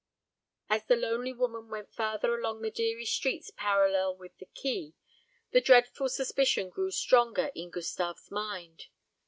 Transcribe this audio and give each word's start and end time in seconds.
As 0.67 0.83
the 0.87 0.95
lonely 0.95 1.31
woman 1.31 1.69
went 1.69 1.93
farther 1.93 2.33
along 2.35 2.59
the 2.63 2.71
dreary 2.71 3.05
streets 3.05 3.51
parallel 3.55 4.15
with 4.17 4.35
the 4.39 4.47
quay, 4.47 4.93
the 5.51 5.61
dreadful 5.61 6.09
suspicion 6.09 6.71
grew 6.71 6.89
stronger 6.89 7.51
in 7.53 7.69
Gustave's 7.69 8.31
mind. 8.31 8.87